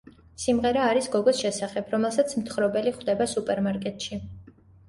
სიმღერა 0.43 0.85
არის 0.93 1.09
გოგოს 1.15 1.41
შესახებ, 1.45 1.93
რომელსაც 1.97 2.35
მთხრობელი 2.39 2.97
ხვდება 2.99 3.31
სუპერმარკეტში. 3.37 4.23